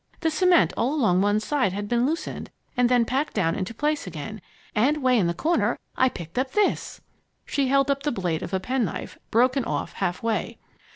[0.21, 4.07] The cement all along one side had been loosened and then packed down into place
[4.07, 4.41] again.
[4.73, 7.01] And 'way in the corner, I picked up this!"
[7.45, 10.57] She held up the blade of a penknife, broken off halfway.